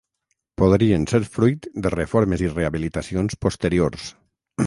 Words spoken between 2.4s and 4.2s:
i rehabilitacions posteriors.